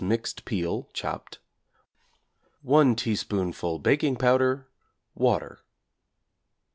[0.03, 1.37] mixed peel (chopped),
[2.63, 4.65] 1 teaspoonful baking powder,
[5.13, 5.59] water.